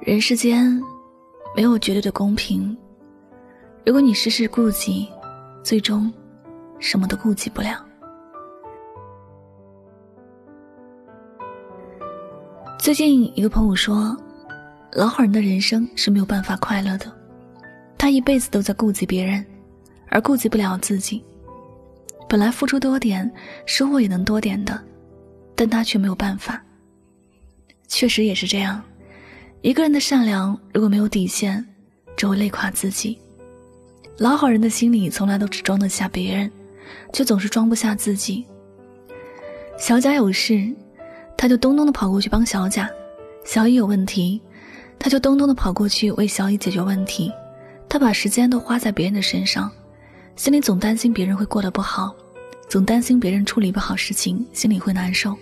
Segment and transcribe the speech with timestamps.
[0.00, 0.82] 人世间
[1.54, 2.74] 没有绝对的公平，
[3.84, 5.06] 如果你事事顾及，
[5.62, 6.10] 最终
[6.78, 7.84] 什么都顾及不了。
[12.78, 14.16] 最近一个朋友说，
[14.92, 17.12] 老好人的人生是没有办法快乐的，
[17.98, 19.44] 他一辈子都在顾及别人，
[20.08, 21.22] 而顾及不了自己。
[22.26, 23.30] 本来付出多点，
[23.66, 24.82] 收获也能多点的，
[25.54, 26.58] 但他却没有办法。
[27.86, 28.82] 确实也是这样，
[29.62, 31.62] 一个人的善良如果没有底线，
[32.16, 33.18] 只会累垮自己。
[34.16, 36.50] 老好人的心里从来都只装得下别人，
[37.12, 38.46] 却总是装不下自己。
[39.78, 40.74] 小贾有事，
[41.36, 42.86] 他就咚咚的跑过去帮小贾；
[43.44, 44.40] 小乙有问题，
[44.98, 47.30] 他就咚咚的跑过去为小乙解决问题。
[47.86, 49.70] 他把时间都花在别人的身上，
[50.36, 52.14] 心里总担心别人会过得不好，
[52.66, 55.36] 总担心别人处理不好事情，心里会难受。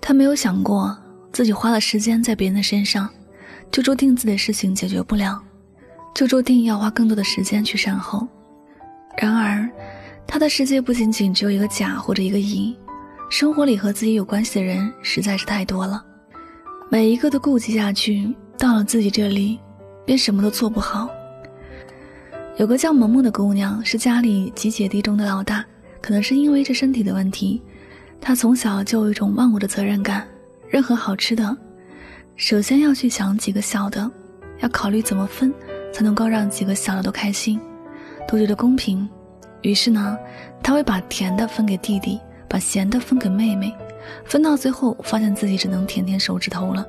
[0.00, 0.96] 他没有想过，
[1.32, 3.08] 自己花了时间在别人的身上，
[3.70, 5.40] 就注定自己的事情解决不了，
[6.14, 8.26] 就注定要花更多的时间去善后。
[9.16, 9.68] 然而，
[10.26, 12.76] 他的世界不仅仅只有一个甲或者一个乙，
[13.30, 16.04] 生活里和自己有关系的人实在是太多了，
[16.90, 19.58] 每一个都顾及下去，到了自己这里，
[20.04, 21.08] 便什么都做不好。
[22.56, 25.64] 有个叫萌萌的姑娘，是家里几姐弟中的老大，
[26.00, 27.62] 可能是因为这身体的问题。
[28.20, 30.26] 他从小就有一种忘我的责任感，
[30.70, 31.56] 任何好吃的，
[32.36, 34.10] 首先要去抢几个小的，
[34.60, 35.52] 要考虑怎么分
[35.92, 37.58] 才能够让几个小的都开心，
[38.26, 39.08] 都觉得公平。
[39.62, 40.16] 于是呢，
[40.62, 43.74] 他会把甜的分给弟弟，把咸的分给妹妹，
[44.24, 46.86] 分到最后发现自己只能舔舔手指头了。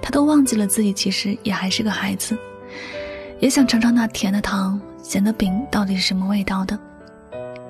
[0.00, 2.36] 他都忘记了自己其实也还是个孩子，
[3.40, 6.78] 也想尝尝那甜的糖、咸的饼到底是什么味道的。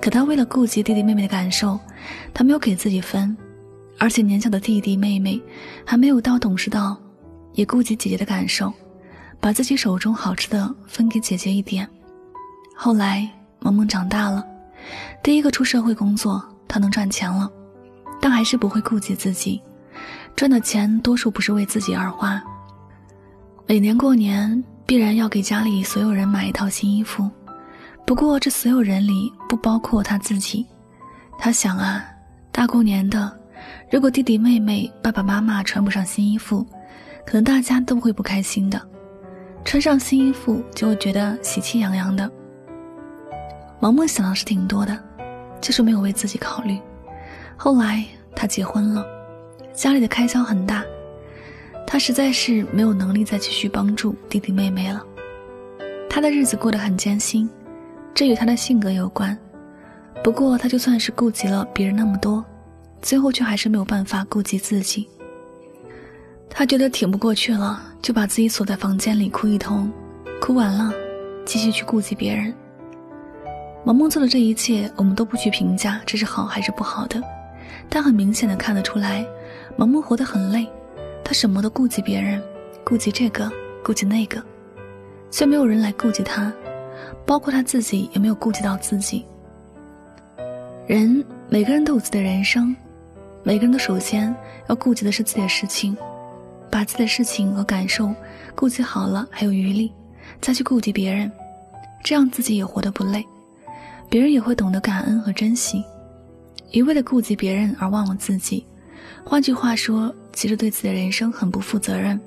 [0.01, 1.77] 可他为了顾及弟弟妹妹的感受，
[2.33, 3.35] 他没有给自己分，
[3.99, 5.41] 而且年小的弟弟妹妹
[5.85, 6.95] 还没有到懂事到，
[7.53, 8.71] 也顾及姐姐的感受，
[9.39, 11.87] 把自己手中好吃的分给姐姐一点。
[12.75, 13.27] 后来
[13.59, 14.45] 萌萌长大了，
[15.23, 17.51] 第一个出社会工作，她能赚钱了，
[18.21, 19.61] 但还是不会顾及自己，
[20.35, 22.41] 赚的钱多数不是为自己而花。
[23.65, 27.29] 每年过年必然要给家里所有人买一套新衣服。
[28.05, 30.65] 不过，这所有人里不包括他自己。
[31.37, 32.05] 他想啊，
[32.53, 33.37] 大过年的，
[33.89, 36.65] 如果弟弟妹妹、爸爸妈妈穿不上新衣服，
[37.25, 38.81] 可能大家都会不开心的。
[39.65, 42.29] 穿上新衣服就会觉得喜气洋洋的。
[43.79, 44.97] 萌萌想的是挺多的，
[45.59, 46.79] 就是没有为自己考虑。
[47.55, 48.03] 后来
[48.35, 49.05] 他结婚了，
[49.73, 50.83] 家里的开销很大，
[51.85, 55.03] 他实在是没有能力再继续帮助弟弟妹妹了。
[56.09, 57.49] 他的日子过得很艰辛。
[58.13, 59.37] 这与他的性格有关，
[60.23, 62.43] 不过他就算是顾及了别人那么多，
[63.01, 65.07] 最后却还是没有办法顾及自己。
[66.49, 69.91] 他觉得挺不过去了，就把自己锁在房间里哭一通，
[70.41, 70.91] 哭完了，
[71.45, 72.53] 继续去顾及别人。
[73.83, 77.21] 萌萌做的这一切，我们都不去评价这是好还是不好的，
[77.89, 79.25] 但很明显的看得出来，
[79.77, 80.67] 萌萌活得很累，
[81.23, 82.41] 他什么都顾及别人，
[82.83, 83.51] 顾及这个，
[83.83, 84.43] 顾及那个，
[85.29, 86.51] 却没有人来顾及他。
[87.25, 89.25] 包括他自己也没有顾及到自己。
[90.87, 92.73] 人每个人都有自己的人生，
[93.47, 94.35] 每个人都首先
[94.67, 95.95] 要顾及的是自己的事情，
[96.69, 98.13] 把自己的事情和感受
[98.53, 99.89] 顾及好了，还有余力
[100.41, 101.31] 再去顾及别人，
[102.03, 103.25] 这样自己也活得不累，
[104.09, 105.81] 别人也会懂得感恩和珍惜。
[106.71, 108.65] 一味的顾及别人而忘了自己，
[109.23, 112.19] 换句话说，其实对自己的人生很不负责任，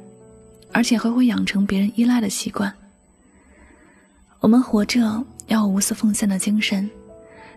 [0.73, 2.73] 而且还会养成别人依赖的习惯。
[4.41, 6.89] 我们活着要无私奉献的精神，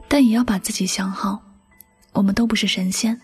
[0.09, 1.41] 但也要把自己想好。
[2.11, 3.17] 我们都不是神仙，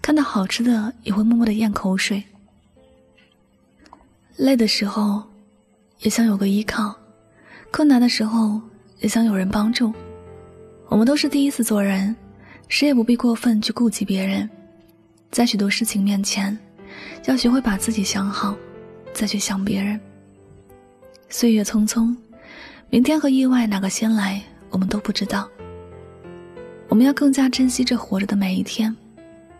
[0.00, 2.22] 看到好吃的也会默默的咽口水。
[4.36, 5.22] 累的时候，
[6.00, 6.94] 也想有个依靠；
[7.70, 8.60] 困难的时候，
[9.00, 9.92] 也想有人帮助。
[10.88, 12.14] 我们都是第一次做人，
[12.68, 14.48] 谁也不必过分去顾及别人。
[15.30, 16.56] 在许多事情面前，
[17.26, 18.56] 要学会把自己想好，
[19.12, 20.00] 再去想别人。
[21.28, 22.16] 岁月匆匆。
[22.90, 24.40] 明天和意外哪个先来，
[24.70, 25.46] 我们都不知道。
[26.88, 28.96] 我们要更加珍惜这活着的每一天，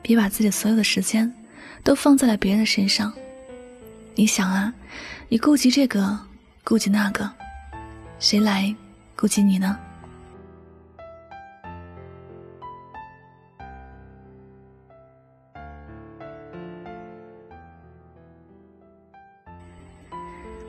[0.02, 1.32] 别把自己所有的时间
[1.82, 3.12] 都放在了别人的身上。
[4.14, 4.72] 你想啊，
[5.28, 6.18] 你顾及这个，
[6.64, 7.30] 顾及那个，
[8.18, 8.74] 谁来
[9.16, 9.78] 顾及你呢？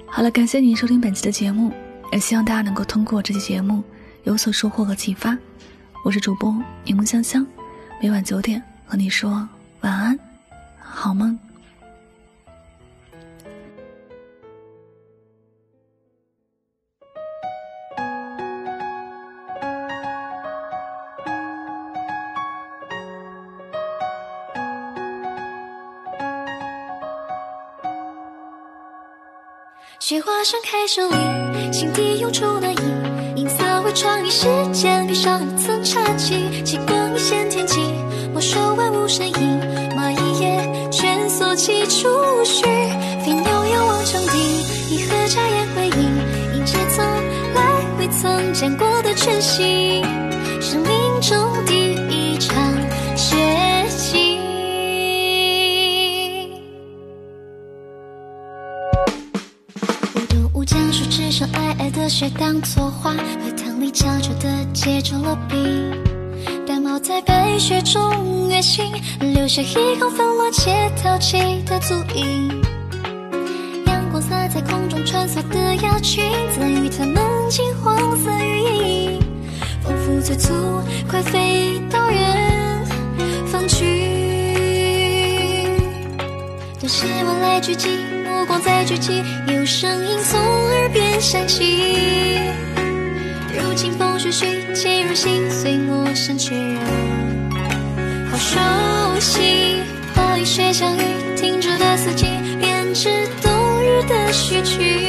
[0.06, 1.72] 好了，感谢您收听本期的节目。
[2.12, 3.84] 也希望大家能够通过这期节目
[4.24, 5.38] 有所收获和启发。
[6.04, 6.52] 我是主播
[6.84, 7.46] 柠檬香香，
[8.02, 8.60] 每晚九点
[8.90, 9.48] 和你说
[9.82, 10.20] 晚安，
[10.80, 11.38] 好梦。
[30.00, 37.80] 雪花盛开，手里心底涌出暖意，银色围窗，一时间披上一层茶气，奇光一线天际。
[38.34, 39.62] 没收万物身影，
[39.96, 42.08] 蚂蚁也蜷缩起触
[42.46, 44.40] 须，飞鸟仰望穹顶，
[44.90, 46.00] 一盒茶叶回应，
[46.56, 47.04] 迎接从
[47.54, 50.04] 来未曾见过的全新，
[50.62, 52.56] 生命中第一场
[53.18, 53.36] 雪
[53.90, 54.40] 景。
[60.16, 65.92] 无动无讲，说只剩皑皑的雪当作画，荷塘里悄悄地结着落冰。
[66.90, 68.84] 淡帽在白雪中跃行，
[69.20, 72.50] 留下一行纷乱且淘气的足印。
[73.86, 76.24] 阳光洒在空中穿梭的鸭群，
[76.58, 79.20] 赠予它们金黄色羽翼，
[79.84, 80.52] 仿佛催促
[81.08, 82.84] 快飞到远
[83.46, 83.86] 方去。
[86.80, 92.40] 多希望来聚集，目光在聚集，有声音从耳边响起。
[93.54, 96.80] 如清风徐徐，沁入心碎，陌生却又
[98.30, 99.78] 好熟悉。
[100.16, 101.02] 花与雪相遇，
[101.36, 102.28] 停住的四季，
[102.60, 103.10] 编织
[103.42, 103.52] 冬
[103.82, 105.08] 日的序曲，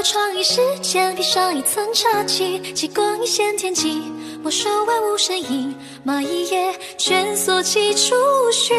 [0.00, 4.00] 银色为创意，时间披上一层茶气，极光一线天际，
[4.42, 5.74] 没收万物身影，
[6.06, 8.14] 蚂蚁也蜷缩起触
[8.50, 8.72] 须，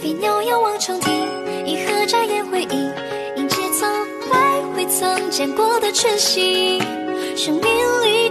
[0.00, 1.10] 飞鸟仰望长堤，
[1.66, 2.92] 一盒茶叶回应，
[3.36, 3.88] 迎接从
[4.30, 6.78] 来未曾见过的晨曦，
[7.36, 7.62] 生命
[8.04, 8.29] 里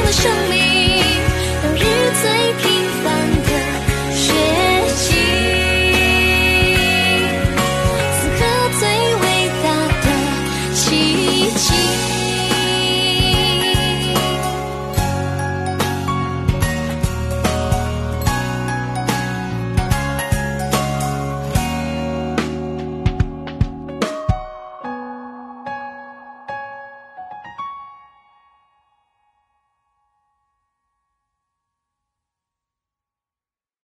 [0.00, 1.04] 为了生命，
[1.62, 1.78] 当日
[2.22, 2.79] 最平。